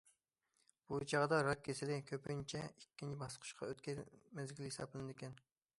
بۇ 0.91 0.97
چاغدا 1.11 1.37
راك 1.47 1.61
كېسىلى 1.67 1.97
كۆپىنچە 2.07 2.65
ئىككىنچى 2.71 3.21
باسقۇچقا 3.25 3.71
ئۆتكەن 3.73 4.05
مەزگىل 4.41 4.71
ھېسابلىنىدىكەن. 4.71 5.39